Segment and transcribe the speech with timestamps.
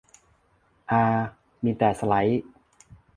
[0.91, 1.03] อา
[1.63, 2.43] มีแต่สไลด์